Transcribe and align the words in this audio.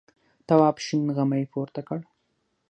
تواب 0.47 0.75
شین 0.85 1.03
غمی 1.15 1.43
پورته 1.51 1.81
کړ. 1.87 1.99